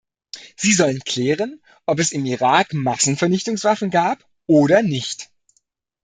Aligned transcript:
Sie 0.55 0.73
sollen 0.73 0.99
klären, 1.01 1.61
ob 1.85 1.99
es 1.99 2.11
im 2.11 2.25
Irak 2.25 2.73
Massenvernichtungswaffen 2.73 3.91
gab 3.91 4.25
oder 4.47 4.81
nicht. 4.81 5.29